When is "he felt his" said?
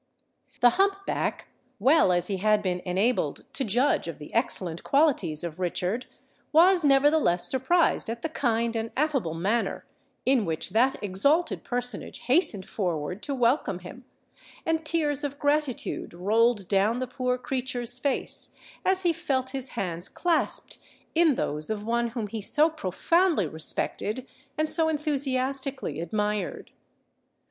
19.03-19.67